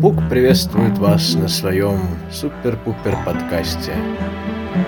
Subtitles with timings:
[0.00, 1.98] Пук приветствует вас на своем
[2.30, 3.94] супер-пупер подкасте.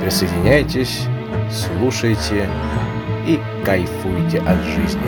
[0.01, 1.07] Присоединяйтесь,
[1.51, 2.47] слушайте
[3.27, 5.01] и кайфуйте от жизни.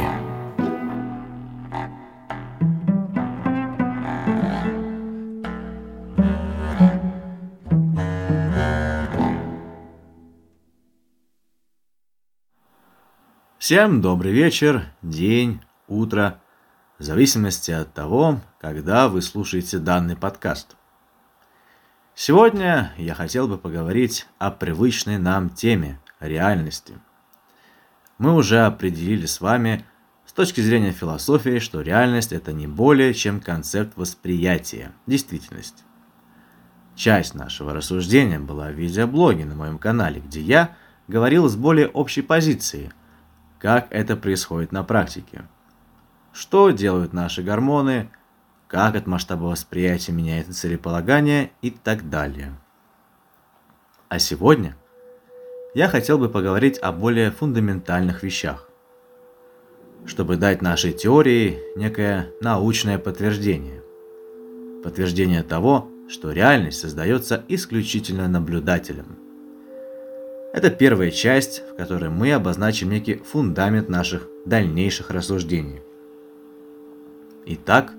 [13.59, 16.41] Всем добрый вечер, день, утро,
[17.01, 20.77] в зависимости от того, когда вы слушаете данный подкаст.
[22.15, 26.93] Сегодня я хотел бы поговорить о привычной нам теме– реальности.
[28.19, 29.87] Мы уже определили с вами
[30.27, 35.85] с точки зрения философии, что реальность– это не более чем концепт восприятия, действительность.
[36.97, 40.77] Часть нашего рассуждения была в видеоблоге на моем канале, где я
[41.09, 42.93] говорил с более общей позиции–
[43.59, 45.45] как это происходит на практике.
[46.33, 48.11] Что делают наши гормоны,
[48.69, 52.53] как от масштаба восприятия меняется целеполагание и так далее.
[54.09, 54.77] А сегодня
[55.75, 58.69] я хотел бы поговорить о более фундаментальных вещах,
[60.07, 63.83] чтобы дать нашей теории некое научное подтверждение.
[64.83, 69.19] Подтверждение того, что реальность создается исключительно наблюдателем–
[70.53, 75.81] это первая часть, в которой мы обозначим некий фундамент наших дальнейших рассуждений.
[77.47, 77.93] Итак,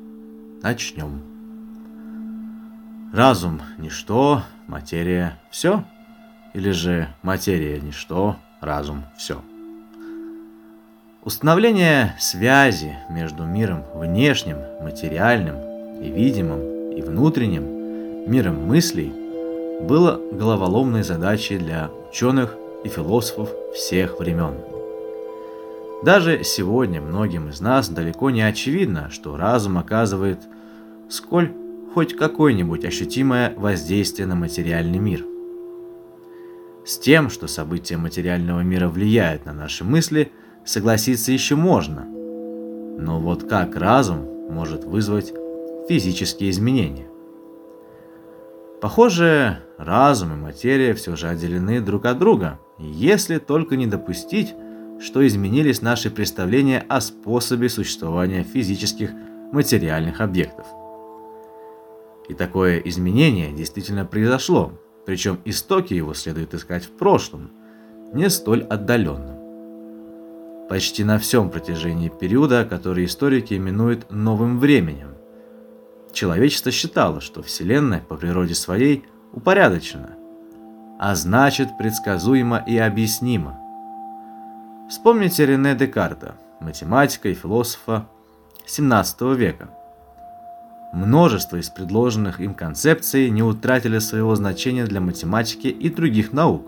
[0.61, 1.21] начнем.
[3.13, 5.83] Разум– ничто, материя– все?
[6.53, 9.41] Или же материя– ничто, разум– все?
[11.23, 15.55] Установление связи между миром внешним, материальным
[16.01, 19.13] и видимым и внутренним, миром мыслей–
[19.81, 24.70] было головоломной задачей для ученых и философов всех времен.
[26.03, 30.39] Даже сегодня многим из нас далеко не очевидно, что разум оказывает
[31.09, 31.53] сколь
[31.93, 35.23] хоть какое-нибудь ощутимое воздействие на материальный мир.
[36.85, 40.31] С тем, что события материального мира влияют на наши мысли,
[40.65, 42.05] согласиться еще можно.
[42.05, 45.33] Но вот как разум может вызвать
[45.87, 47.07] физические изменения?
[48.81, 54.55] Похоже, разум и материя все же отделены друг от друга, если только не допустить,
[55.01, 59.11] что изменились наши представления о способе существования физических
[59.51, 60.65] материальных объектов.
[62.29, 64.73] И такое изменение действительно произошло,
[65.05, 67.51] причем истоки его следует искать в прошлом,
[68.13, 69.39] не столь отдаленном.
[70.69, 75.11] Почти на всем протяжении периода, который историки именуют новым временем,
[76.13, 80.17] Человечество считало, что Вселенная по природе своей упорядочена,
[80.99, 83.57] а значит предсказуема и объяснима.
[84.91, 88.09] Вспомните Рене Декарта, математика и философа
[88.67, 89.69] XVII века.
[90.91, 96.67] Множество из предложенных им концепций не утратили своего значения для математики и других наук.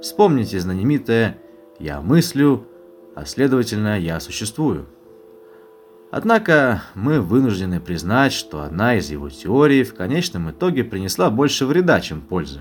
[0.00, 1.36] Вспомните знаменитое
[1.78, 2.66] «Я мыслю,
[3.14, 4.86] а следовательно, я существую».
[6.10, 12.00] Однако мы вынуждены признать, что одна из его теорий в конечном итоге принесла больше вреда,
[12.00, 12.60] чем пользы.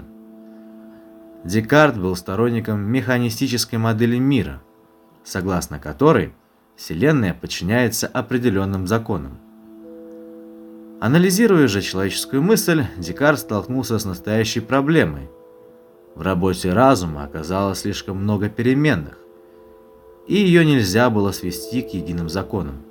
[1.48, 4.62] Декарт был сторонником механистической модели мира,
[5.24, 6.34] согласно которой
[6.76, 9.40] Вселенная подчиняется определенным законам.
[11.00, 15.30] Анализируя же человеческую мысль, Декарт столкнулся с настоящей проблемой.
[16.16, 19.18] В работе разума оказалось слишком много переменных,
[20.28, 22.84] и ее нельзя было свести к единым законам.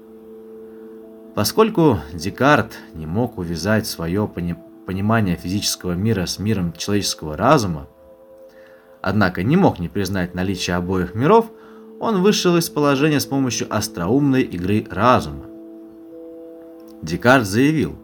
[1.35, 7.87] Поскольку Декарт не мог увязать свое понимание физического мира с миром человеческого разума,
[9.07, 11.53] однако не мог не признать наличие обоих миров,
[12.01, 15.45] он вышел из положения с помощью остроумной игры разума.
[17.03, 17.95] Декарт заявил,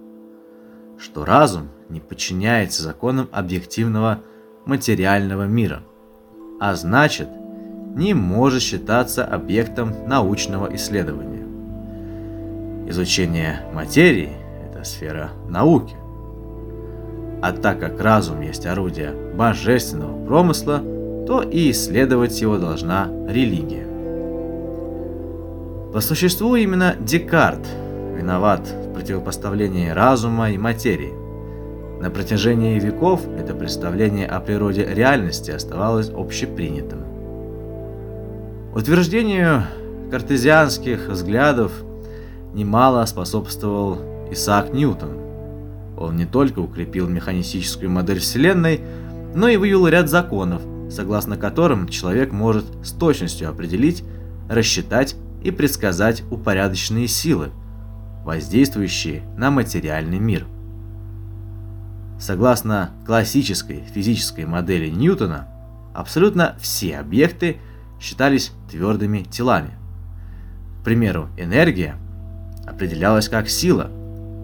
[1.01, 4.21] что разум не подчиняется законам объективного
[4.65, 5.83] материального мира,
[6.61, 7.29] а значит,
[7.97, 11.45] не может считаться объектом научного исследования.
[12.89, 14.31] Изучение материи–
[14.71, 15.97] это сфера науки.
[17.43, 20.81] А так как разум есть орудие божественного промысла,
[21.27, 23.87] то и исследовать его должна религия.
[25.93, 27.67] По существу именно Декарт
[28.17, 31.13] виноват в противопоставлении разума и материи.
[32.01, 37.01] На протяжении веков это представление о природе реальности оставалось общепринятым.
[38.75, 39.65] Утверждению
[40.11, 41.73] картезианских взглядов–
[42.55, 43.99] немало способствовал
[44.31, 45.19] Исаак Ньютон.
[45.97, 48.81] Он не только укрепил механистическую модель Вселенной,
[49.35, 54.05] но и вывел ряд законов, согласно которым человек может с точностью определить,
[54.49, 57.51] рассчитать и предсказать упорядоченные силы,
[58.25, 60.47] воздействующие на материальный мир.
[62.21, 65.49] Согласно классической физической модели Ньютона,
[65.95, 67.57] абсолютно все объекты
[68.01, 69.73] считались твердыми телами.
[70.81, 71.97] К примеру, энергия
[72.67, 73.91] определялась как сила,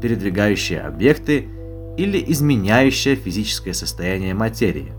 [0.03, 1.49] передвигающая объекты
[1.97, 4.93] или изменяющая физическое состояние материи.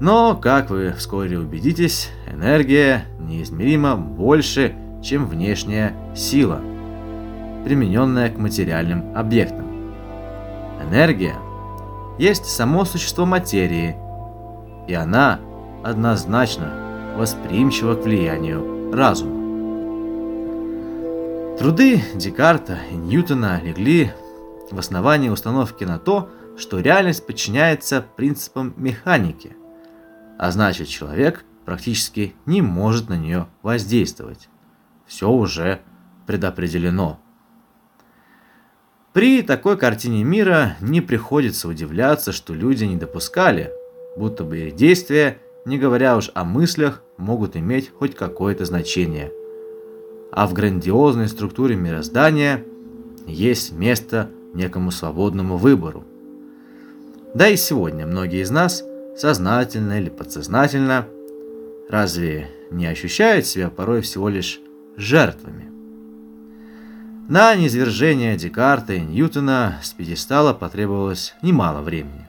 [0.00, 6.60] Но, как вы вскоре убедитесь, энергия неизмеримо больше, чем внешняя сила,
[7.64, 9.64] примененная к материальным объектам.
[10.82, 11.36] Энергия
[12.18, 13.96] есть само существо материи,
[14.88, 15.40] и она
[15.82, 19.44] однозначно восприимчива к влиянию разума.
[21.58, 24.10] Труды Декарта и Ньютона легли
[24.70, 29.56] в основании установки на то, что реальность подчиняется принципам механики,
[30.38, 34.48] а значит человек практически не может на нее воздействовать.
[35.06, 35.80] Все уже
[36.26, 37.20] предопределено.
[39.12, 43.70] При такой картине мира не приходится удивляться, что люди не допускали,
[44.16, 49.30] будто бы их действия, не говоря уж о мыслях, могут иметь хоть какое-то значение.
[50.32, 52.64] А в грандиозной структуре мироздания
[53.26, 56.04] есть место некому свободному выбору.
[57.34, 58.84] Да и сегодня многие из нас,
[59.16, 61.06] сознательно или подсознательно,
[61.88, 64.60] разве не ощущают себя порой всего лишь
[64.96, 65.70] жертвами?
[67.28, 72.28] На низвержение Декарта и Ньютона с пьедестала потребовалось немало времени.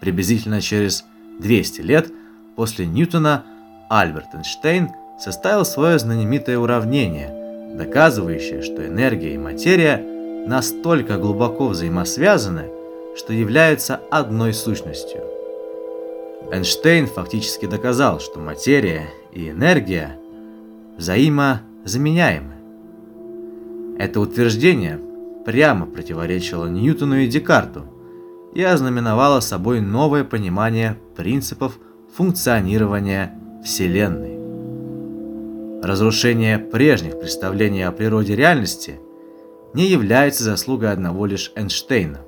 [0.00, 1.04] Приблизительно через
[1.40, 2.12] 200 лет
[2.56, 3.44] после Ньютона
[3.90, 9.96] Альберт Эйнштейн составил свое знаменитое уравнение, доказывающее, что энергия и материя
[10.46, 12.68] настолько глубоко взаимосвязаны,
[13.16, 15.22] что являются одной сущностью.
[16.50, 20.18] Эйнштейн фактически доказал, что материя и энергия
[20.98, 22.54] взаимозаменяемы.
[23.98, 25.00] Это утверждение
[25.44, 27.84] прямо противоречило Ньютону и Декарту
[28.54, 31.78] и ознаменовало собой новое понимание принципов
[32.14, 34.38] функционирования Вселенной.
[35.82, 39.00] Разрушение прежних представлений о природе реальности
[39.74, 42.20] не является заслугой одного лишь Эйнштейна.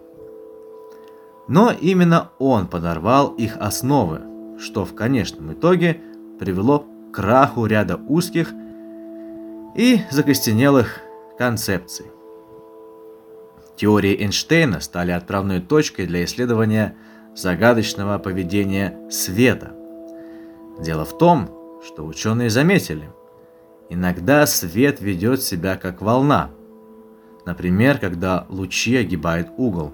[1.47, 4.23] Но именно он подорвал их основы,
[4.59, 6.01] что в конечном итоге
[6.39, 8.53] привело к краху ряда узких
[9.75, 11.01] и закостенелых
[11.39, 12.07] концепций.
[13.77, 16.97] Теории Эйнштейна стали отправной точкой для исследования
[17.35, 19.75] загадочного поведения света.
[20.79, 21.51] Дело в том,
[21.85, 23.11] что ученые заметили,
[23.91, 26.51] иногда свет ведет себя как волна,
[27.45, 29.93] например, когда лучи огибают угол,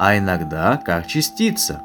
[0.00, 1.82] а иногда как частица.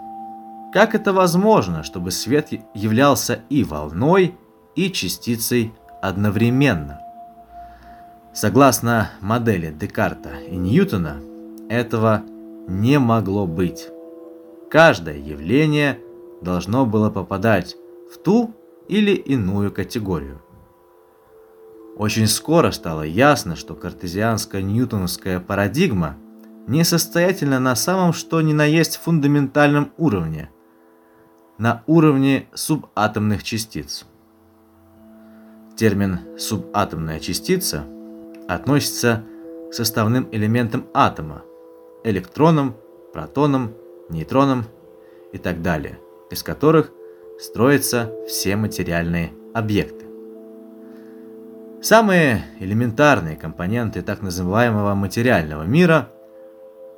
[0.72, 4.38] Как это возможно, чтобы свет являлся и волной,
[4.74, 7.02] и частицей одновременно?
[8.34, 11.18] Согласно модели Декарта и Ньютона,
[11.68, 12.24] этого
[12.70, 13.90] не могло быть.
[14.72, 16.00] Каждое явление
[16.42, 17.76] должно было попадать
[18.14, 18.56] в ту
[18.88, 20.42] или иную категорию.
[21.98, 26.16] Очень скоро стало ясно, что картезианская ньютоновская парадигма
[26.68, 30.50] несостоятельна на самом что ни на есть фундаментальном уровне,
[31.58, 34.06] на уровне субатомных частиц.
[35.76, 37.86] Термин «субатомная частица»
[38.48, 39.24] относится
[39.70, 41.44] к составным элементам атома,
[42.04, 42.76] электронам,
[43.14, 43.74] протонам,
[44.10, 44.66] нейтронам
[45.34, 46.00] и так далее,
[46.32, 46.92] из которых
[47.40, 50.06] строятся все материальные объекты.
[51.82, 56.10] Самые элементарные компоненты так называемого материального мира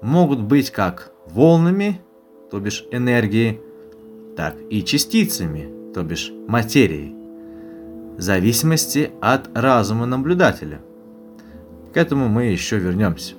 [0.02, 2.02] могут быть как волнами,
[2.52, 3.62] то бишь энергией,
[4.36, 7.16] так и частицами, то бишь материей,
[8.18, 10.82] в зависимости от разума наблюдателя.
[11.94, 13.36] К этому мы еще вернемся.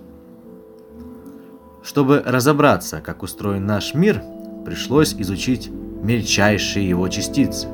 [1.82, 4.22] Чтобы разобраться, как устроен наш мир,
[4.64, 7.68] пришлось изучить мельчайшие его частицы.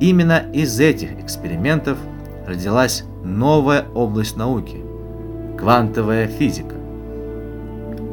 [0.00, 1.98] Именно из этих экспериментов
[2.46, 4.78] родилась новая область науки–
[5.58, 6.79] квантовая физика.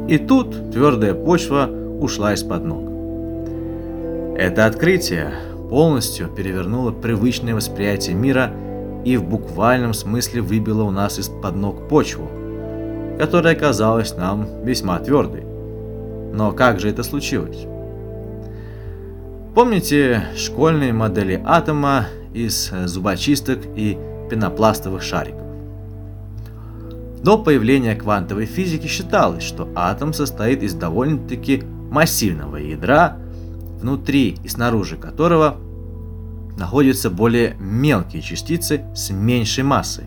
[0.08, 2.84] И тут твердая почва ушла из-под ног.
[4.38, 5.34] Это открытие
[5.70, 8.52] полностью перевернуло привычное восприятие мира–
[9.08, 12.28] и в буквальном смысле выбила у нас из-под ног почву,
[13.18, 15.46] которая казалась нам весьма твердой.
[16.34, 17.66] Но как же это случилось?
[19.56, 23.98] Помните школьные модели атома из зубочисток и
[24.30, 25.47] пенопластовых шариков?
[27.24, 33.18] До появления квантовой физики считалось, что атом состоит из довольно-таки массивного ядра,
[33.82, 35.58] внутри и снаружи которого
[36.58, 40.06] находятся более мелкие частицы с меньшей массой.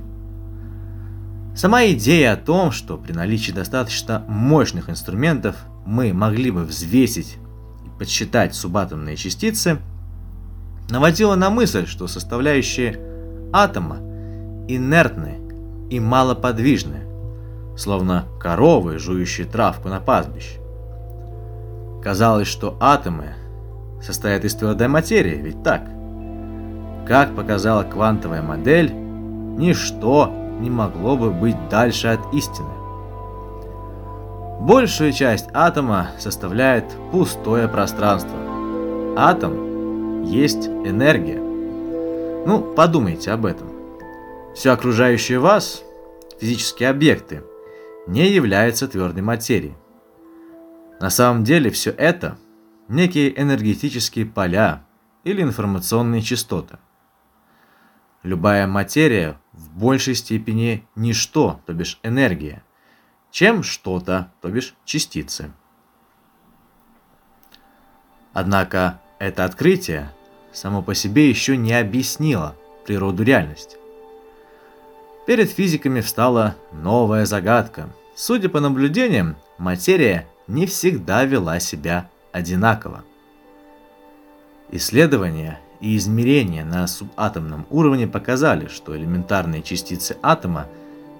[1.54, 7.38] Сама идея о том, что при наличии достаточно мощных инструментов мы могли бы взвесить
[7.84, 9.78] и подсчитать субатомные частицы,
[10.88, 12.98] наводила на мысль, что составляющие
[13.52, 13.98] атома
[14.68, 15.39] инертны
[15.90, 17.00] и малоподвижны,
[17.76, 20.61] словно коровы, жующие травку на пастбище.
[22.02, 23.35] Казалось, что атомы
[24.00, 25.82] состоят из твердой материи, ведь так?
[27.06, 32.68] Как показала квантовая модель, ничто не могло бы быть дальше от истины.
[34.61, 38.38] Большую часть атома составляет пустое пространство.
[39.16, 41.40] Атом есть энергия.
[42.47, 43.69] Ну, подумайте об этом.
[44.54, 45.83] Все окружающее вас,
[46.40, 47.42] физические объекты,
[48.07, 49.76] не является твердой материей.
[51.00, 52.37] На самом деле все это–
[52.88, 54.85] некие энергетические поля
[55.25, 56.78] или информационные частоты.
[58.23, 62.62] Любая материя в большей степени ничто, то бишь энергия,
[63.30, 65.52] чем что-то, то бишь частицы.
[68.33, 70.12] Однако это открытие
[70.52, 73.79] само по себе еще не объяснило природу реальности.
[75.26, 77.88] Перед физиками встала новая загадка.
[78.14, 83.04] Судя по наблюдениям, материя не всегда вела себя одинаково.
[84.72, 90.66] Исследования и измерения на субатомном уровне показали, что элементарные частицы атома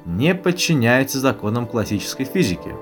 [0.07, 2.75] не подчиняются законам классической физики,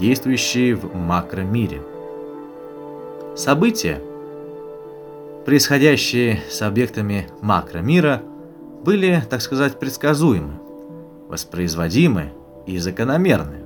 [0.00, 1.82] действующие в макромире.
[3.36, 4.00] События,
[5.44, 8.22] происходящие с объектами макромира,
[8.86, 10.60] были, так сказать, предсказуемы,
[11.28, 12.32] воспроизводимы
[12.66, 13.64] и закономерны.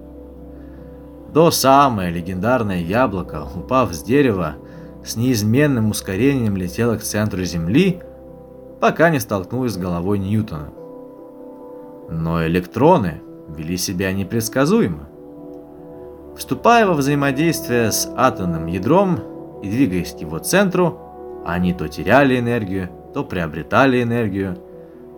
[1.34, 4.54] То самое легендарное яблоко, упав с дерева,
[5.04, 8.00] с неизменным ускорением летело к центру Земли,
[8.80, 10.70] пока не столкнулось с головой Ньютона.
[12.08, 15.06] Но электроны вели себя непредсказуемо.
[16.34, 19.20] Вступая во взаимодействие с атомным ядром
[19.62, 20.98] и двигаясь к его центру,
[21.44, 24.56] они то теряли энергию, то приобретали энергию,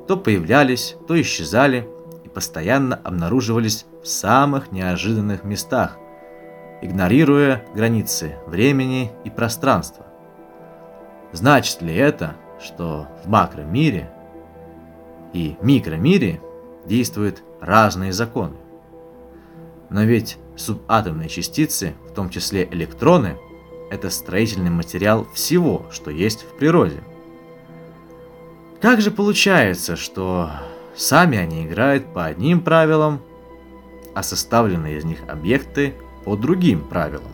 [0.07, 1.89] то появлялись, то исчезали
[2.25, 5.99] и постоянно обнаруживались в самых неожиданных местах,
[6.81, 10.07] игнорируя границы времени и пространства.
[11.33, 14.11] Значит ли это, что в макромире
[15.33, 16.41] и микромире
[16.85, 18.57] действуют разные законы?
[19.89, 23.37] Но ведь субатомные частицы, в том числе электроны,
[23.91, 27.03] это строительный материал всего, что есть в природе.
[28.83, 30.51] Как же получается, что
[30.97, 33.21] сами они играют по одним правилам,
[34.12, 37.31] а составленные из них объекты по другим правилам.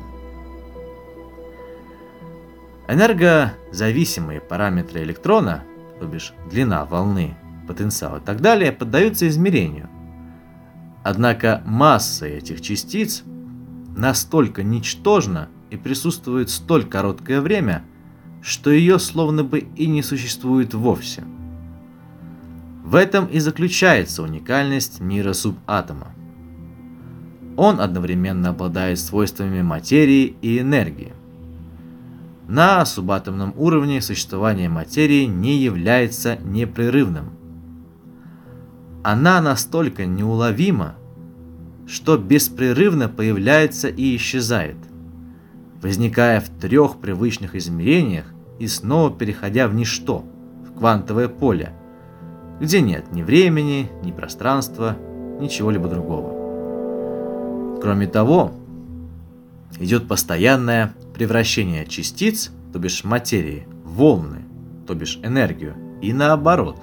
[2.87, 5.64] Энергозависимые параметры электрона,
[5.99, 7.35] то бишь длина волны,
[7.67, 9.88] потенциал и так далее, поддаются измерению.
[11.02, 13.23] Однако масса этих частиц
[13.97, 17.85] настолько ничтожна и присутствует столь короткое время,
[18.43, 21.25] что ее словно бы и не существует вовсе.
[22.88, 26.07] В этом и заключается уникальность мира субатома.
[27.54, 31.12] Он одновременно обладает свойствами материи и энергии.
[32.49, 37.37] На субатомном уровне существование материи не является непрерывным.
[39.04, 40.95] Она настолько неуловима,
[41.87, 44.78] что беспрерывно появляется и исчезает,
[45.83, 48.25] возникая в трех привычных измерениях
[48.59, 50.25] и снова переходя в ничто,
[50.66, 51.75] в квантовое поле,
[52.61, 54.97] где нет ни времени, ни пространства,
[55.41, 57.79] ничего-либо другого.
[57.81, 58.53] Кроме того,
[59.79, 64.45] идет постоянное превращение частиц, то бишь материи, в волны,
[64.87, 66.77] то бишь энергию, и наоборот.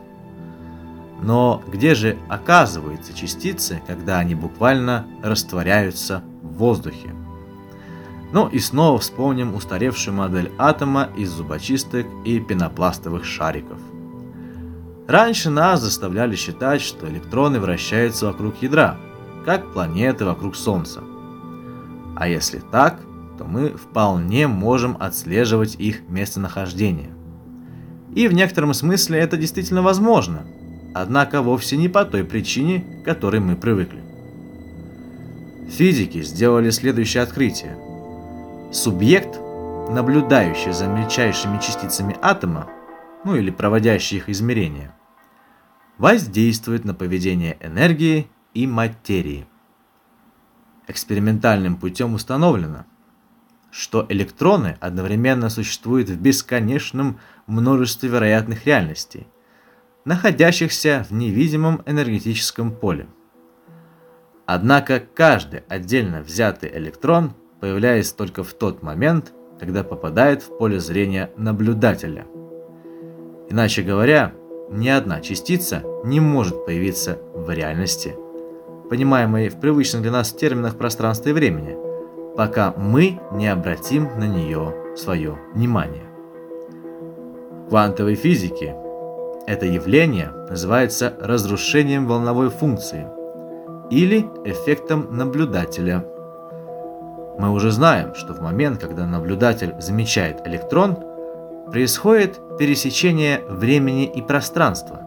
[1.22, 7.10] Но где же оказываются частицы, когда они буквально растворяются в воздухе?
[8.32, 13.80] Ну и снова вспомним устаревшую модель атома из зубочисток и пенопластовых шариков.
[15.08, 18.98] Раньше нас заставляли считать, что электроны вращаются вокруг ядра–
[19.46, 21.02] как планеты вокруг Солнца.
[22.16, 23.00] А если так,
[23.38, 27.12] то мы вполне можем отслеживать их местонахождение.
[28.16, 30.44] И в некотором смысле это действительно возможно,
[30.94, 34.02] однако вовсе не по той причине, к которой мы привыкли.
[35.70, 37.78] Физики сделали следующее открытие.
[38.72, 39.38] Субъект,
[39.90, 42.68] наблюдающий за мельчайшими частицами атома,
[43.26, 44.96] ну или проводящий их измерения,
[45.98, 49.48] воздействует на поведение энергии и материи.
[50.88, 52.86] Экспериментальным путем установлено,
[53.72, 59.28] что электроны одновременно существуют в бесконечном множестве вероятных реальностей,
[60.06, 63.08] находящихся в невидимом энергетическом поле.
[64.46, 71.32] Однако каждый отдельно взятый электрон появляется только в тот момент, когда попадает в поле зрения
[71.36, 72.28] наблюдателя.
[73.50, 74.34] Иначе говоря,
[74.70, 78.16] ни одна частица не может появиться в реальности,
[78.90, 81.78] понимаемой в привычных для нас терминах пространства и времени,
[82.36, 86.04] пока мы не обратим на нее свое внимание.
[87.66, 88.76] В квантовой физике
[89.48, 93.08] это явление называется разрушением волновой функции
[93.92, 96.06] или эффектом наблюдателя.
[97.38, 100.98] Мы уже знаем, что в момент, когда наблюдатель замечает электрон,
[101.72, 105.02] происходит пересечение времени и пространства,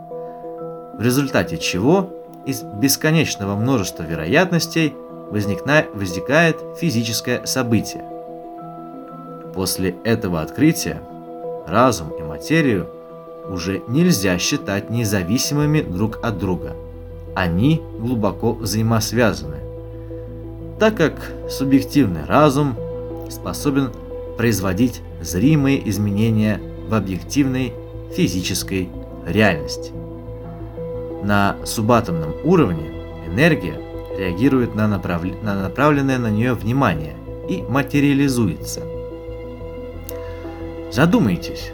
[0.98, 2.10] в результате чего
[2.46, 4.94] из бесконечного множества вероятностей
[5.30, 8.04] возникает физическое событие.
[9.54, 11.02] После этого открытия
[11.66, 12.88] разум и материю
[13.48, 16.74] уже нельзя считать независимыми друг от друга.
[17.34, 19.58] Они глубоко взаимосвязаны,
[20.78, 21.14] так как
[21.48, 22.74] субъективный разум
[23.30, 23.90] способен
[24.38, 27.74] производить зримые изменения в объективной
[28.16, 28.88] физической
[29.26, 29.92] реальности.
[31.22, 32.88] На субатомном уровне
[33.26, 33.78] энергия
[34.16, 35.24] реагирует на, направ...
[35.42, 37.14] на направленное на нее внимание
[37.48, 38.82] и материализуется.
[40.92, 41.72] Задумайтесь,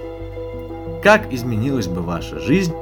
[1.03, 2.75] как изменилась бы ваша жизнь,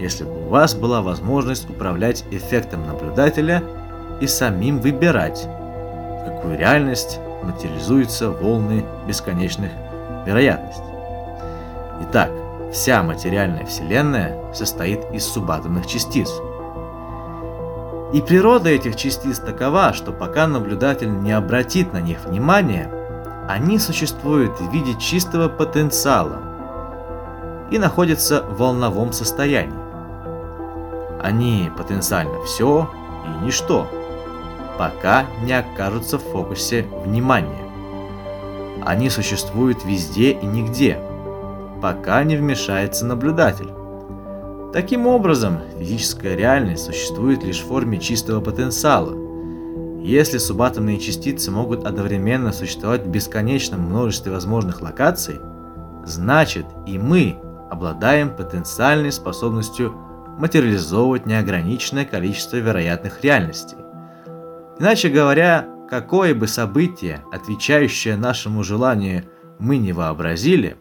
[0.00, 3.62] если бы у вас была возможность управлять эффектом наблюдателя
[4.20, 5.46] и самим выбирать,
[6.26, 9.70] какую реальность материализуются волны бесконечных
[10.26, 10.84] вероятностей.
[12.02, 12.30] Итак,
[12.72, 16.30] вся материальная Вселенная состоит из субатомных частиц.
[18.12, 22.90] И природа этих частиц такова, что пока наблюдатель не обратит на них внимания,
[23.48, 26.40] они существуют в виде чистого потенциала
[27.70, 29.78] и находятся в волновом состоянии.
[31.22, 32.90] Они потенциально все
[33.26, 33.86] и ничто,
[34.80, 37.68] пока не окажутся в фокусе внимания.
[38.82, 40.98] Они существуют везде и нигде,
[41.82, 43.68] пока не вмешается наблюдатель.
[44.72, 49.14] Таким образом, физическая реальность существует лишь в форме чистого потенциала.
[50.02, 55.40] Если субатомные частицы могут одновременно существовать в бесконечном множестве возможных локаций,
[56.06, 57.36] значит и мы
[57.70, 59.94] обладаем потенциальной способностью
[60.38, 63.76] материализовывать неограниченное количество вероятных реальностей.
[64.80, 69.26] Иначе говоря, какое бы событие, отвечающее нашему желанию,
[69.58, 70.78] мы не вообразили,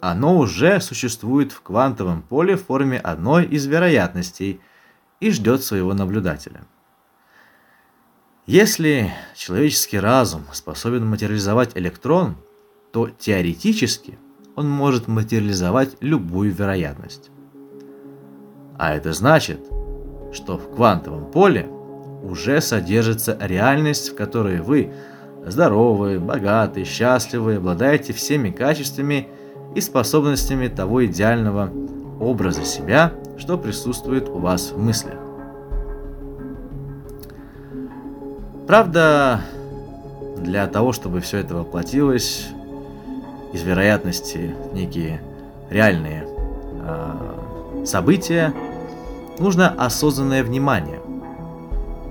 [0.00, 4.62] оно уже существует в квантовом поле в форме одной из вероятностей
[5.20, 6.62] и ждет своего наблюдателя.
[8.46, 12.38] Если человеческий разум способен материализовать электрон,
[12.92, 14.18] то теоретически
[14.56, 17.30] он может материализовать любую вероятность.
[18.78, 19.60] А это значит,
[20.32, 21.68] что в квантовом поле
[22.22, 24.92] уже содержится реальность, в которой вы
[25.46, 29.28] здоровы, богаты, счастливы, обладаете всеми качествами
[29.74, 31.70] и способностями того идеального
[32.20, 35.18] образа себя, что присутствует у вас в мыслях.
[38.66, 39.40] Правда,
[40.36, 42.48] для того, чтобы все это воплотилось,
[43.54, 45.22] из вероятности некие
[45.70, 48.52] реальные э, события,
[49.38, 51.00] нужно осознанное внимание–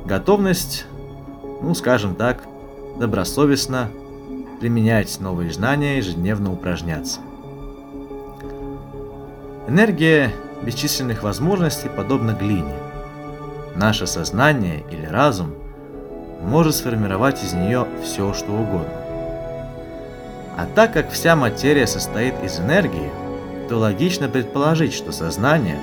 [0.08, 0.86] Готовность,
[1.62, 2.44] ну скажем так,
[2.98, 3.90] добросовестно
[4.62, 7.20] применять новые знания, ежедневно упражняться.
[9.68, 12.74] Энергия бесчисленных возможностей подобна глине.
[13.76, 15.54] Наше сознание или разум
[16.42, 18.94] может сформировать из нее все, что угодно.
[20.56, 23.12] А так как вся материя состоит из энергии,
[23.68, 25.78] то логично предположить, что сознание,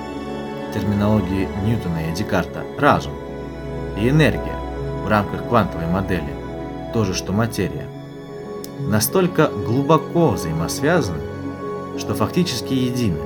[0.73, 3.13] терминологии Ньютона и Декарта, разум,
[3.97, 4.55] и энергия
[5.03, 6.33] в рамках квантовой модели,
[6.93, 7.87] то же что материя,
[8.79, 11.19] настолько глубоко взаимосвязаны,
[11.97, 13.19] что фактически едины.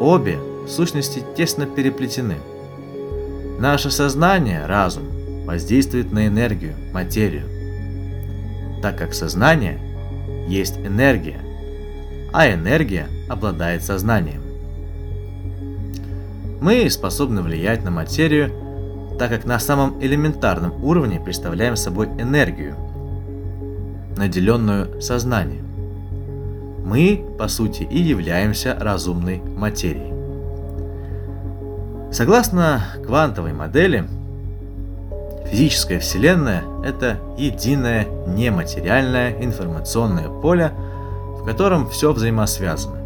[0.00, 0.38] Обе
[0.68, 2.36] сущности тесно переплетены.
[3.58, 5.04] Наше сознание, разум,
[5.44, 7.44] воздействует на энергию, материю,
[8.82, 9.80] так как сознание
[10.46, 11.40] есть энергия,
[12.32, 14.42] а энергия обладает сознанием.
[16.60, 18.52] Мы способны влиять на материю
[19.18, 22.76] так как на самом элементарном уровне представляем собой энергию,
[24.16, 25.66] наделенную сознанием.
[26.84, 30.14] Мы, по сути, и являемся разумной материей.
[32.12, 34.04] Согласно квантовой модели,
[35.50, 40.72] физическая Вселенная– это единое нематериальное информационное поле,
[41.40, 42.98] в котором все взаимосвязано,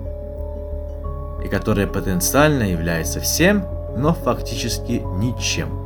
[1.44, 3.64] и которое потенциально является всем,
[3.96, 5.81] но фактически ничем–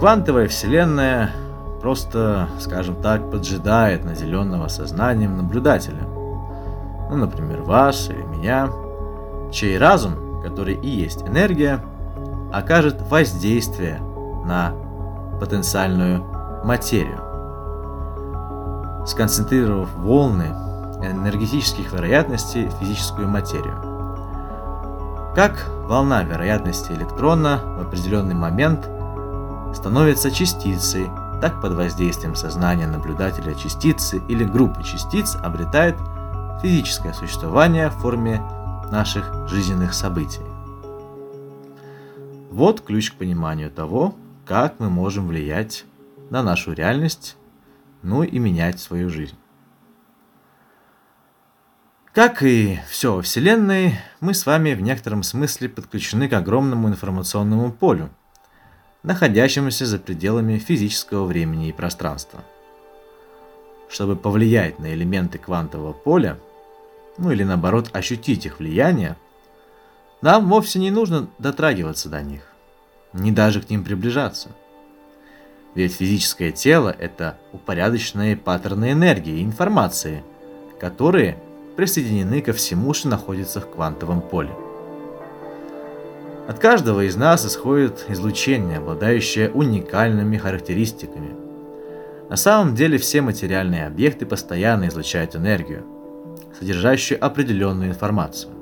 [0.00, 1.30] Квантовая вселенная
[1.82, 6.00] просто, скажем так, поджидает наделенного сознанием наблюдателя.
[7.10, 8.70] Ну, например, вас или меня,
[9.52, 11.84] чей разум, который и есть энергия,
[12.50, 14.00] окажет воздействие
[14.46, 14.72] на
[15.38, 16.24] потенциальную
[16.64, 17.18] материю.
[19.06, 20.46] Сконцентрировав волны
[21.02, 23.76] энергетических вероятностей в физическую материю.
[25.34, 28.88] Как волна вероятности электрона в определенный момент
[29.74, 31.06] становится частицей,
[31.40, 35.96] так под воздействием сознания наблюдателя частицы или группы частиц обретает
[36.62, 38.42] физическое существование в форме
[38.90, 40.42] наших жизненных событий.
[42.50, 45.84] Вот ключ к пониманию того, как мы можем влиять
[46.30, 47.36] на нашу реальность,
[48.02, 49.36] ну и менять свою жизнь.
[52.12, 57.70] Как и все во Вселенной, мы с вами в некотором смысле подключены к огромному информационному
[57.70, 58.10] полю,
[59.02, 62.44] находящемуся за пределами физического времени и пространства.
[63.88, 66.38] Чтобы повлиять на элементы квантового поля,
[67.18, 69.16] ну или наоборот ощутить их влияние,
[70.22, 72.42] нам вовсе не нужно дотрагиваться до них,
[73.12, 74.50] не даже к ним приближаться.
[75.74, 80.22] Ведь физическое тело– это упорядоченные паттерны энергии и информации,
[80.78, 81.36] которые–
[81.76, 84.50] присоединены ко всему, что находится в квантовом поле.
[86.50, 91.30] От каждого из нас исходит излучение, обладающее уникальными характеристиками.
[92.28, 95.84] На самом деле все материальные объекты постоянно излучают энергию,
[96.58, 98.52] содержащую определенную информацию.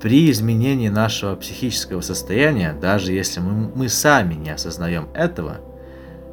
[0.00, 5.58] При изменении нашего психического состояния, даже если мы, мы сами не осознаем этого,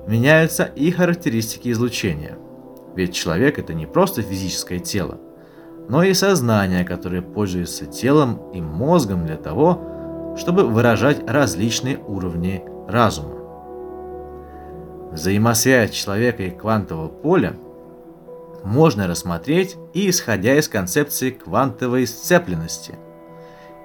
[0.08, 2.38] меняются и характеристики излучения–
[2.96, 5.20] ведь человек это не просто физическое тело,
[5.90, 13.36] но и сознание, которое пользуется телом и мозгом для того, чтобы выражать различные уровни разума.
[15.12, 17.56] Взаимосвязь человека и квантового поля
[18.64, 22.94] можно рассмотреть и исходя из концепции квантовой сцепленности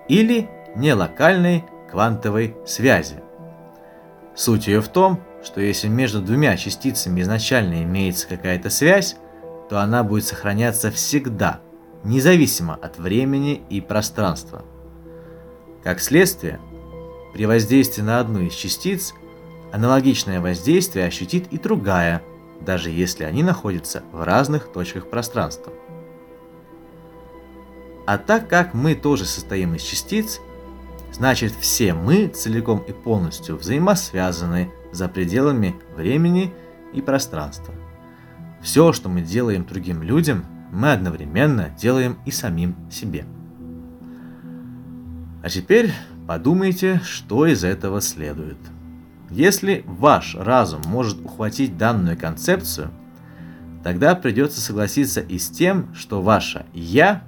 [0.07, 3.17] или нелокальной квантовой связи.
[4.37, 9.17] Суть ее в том, что если между двумя частицами изначально имеется какая-то связь,
[9.71, 11.61] то она будет сохраняться всегда,
[12.05, 14.65] независимо от времени и пространства.
[15.83, 16.61] Как следствие,
[17.33, 19.15] при воздействии на одну из частиц
[19.73, 22.23] аналогичное воздействие ощутит и другая,
[22.61, 25.73] даже если они находятся в разных точках пространства.
[28.07, 30.41] А так как мы тоже состоим из частиц,
[31.13, 36.53] значит все мы целиком и полностью взаимосвязаны за пределами времени
[36.93, 37.75] и пространства.
[38.63, 43.25] Все, что мы делаем другим людям, мы одновременно делаем и самим себе.
[45.43, 45.93] А теперь
[46.27, 48.59] подумайте, что из этого следует.
[49.31, 52.91] Если ваш разум может ухватить данную концепцию,
[53.83, 57.23] тогда придется согласиться и с тем, что ваше «я»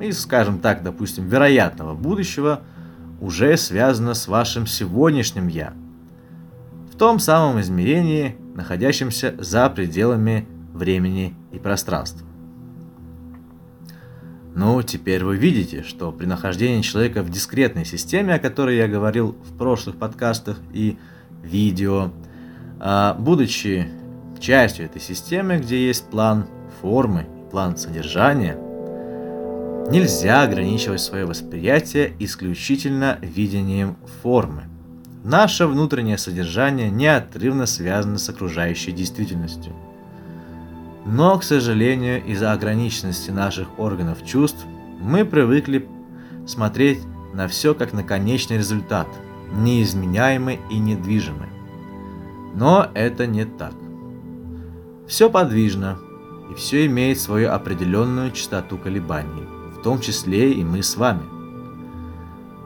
[0.00, 2.62] из, скажем так, допустим, вероятного будущего
[3.20, 5.74] уже связано с вашим сегодняшним «я»,
[6.92, 12.26] в том самом измерении, находящемся за пределами времени и пространства.
[14.54, 19.34] Ну, теперь вы видите, что при нахождении человека в дискретной системе, о которой я говорил
[19.44, 20.98] в прошлых подкастах и
[21.42, 22.10] видео,
[22.78, 23.88] а, будучи
[24.38, 26.46] частью этой системы, где есть план
[26.82, 28.58] формы, план содержания,
[29.90, 34.64] нельзя ограничивать свое восприятие исключительно видением формы.
[35.24, 39.72] Наше внутреннее содержание неотрывно связано с окружающей действительностью.
[41.04, 44.64] Но, к сожалению, из-за ограниченности наших органов чувств,
[45.00, 45.88] мы привыкли
[46.46, 47.00] смотреть
[47.34, 49.08] на все как на конечный результат,
[49.52, 51.48] неизменяемый и недвижимый.
[52.54, 53.74] Но это не так.
[55.08, 55.98] Все подвижно,
[56.50, 61.22] и все имеет свою определенную частоту колебаний, в том числе и мы с вами–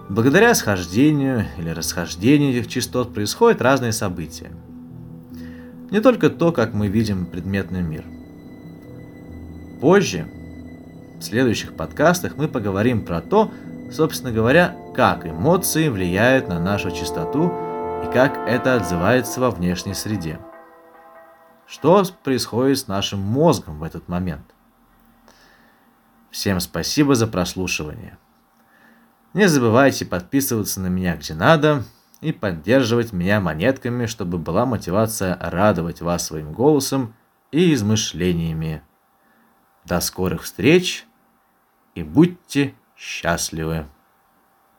[0.08, 4.52] Благодаря схождению или расхождению этих частот происходят разные события.
[5.90, 8.04] Не только то, как мы видим предметный мир.
[9.80, 10.26] Позже,
[11.18, 13.50] в следующих подкастах, мы поговорим про то,
[13.92, 17.52] собственно говоря, как эмоции влияют на нашу частоту
[18.02, 20.38] и как это отзывается во внешней среде.
[21.66, 24.46] Что происходит с нашим мозгом в этот момент?
[26.30, 28.16] Всем спасибо за прослушивание.
[29.34, 31.84] Не забывайте подписываться на меня где надо
[32.22, 37.14] и поддерживать меня монетками, чтобы была мотивация радовать вас своим голосом
[37.52, 38.82] и измышлениями.
[39.86, 41.06] До скорых встреч
[41.94, 43.86] и будьте счастливы!